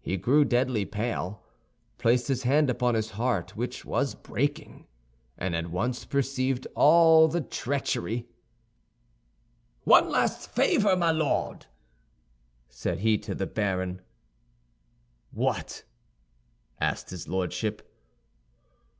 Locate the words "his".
2.28-2.44, 2.94-3.10, 17.10-17.26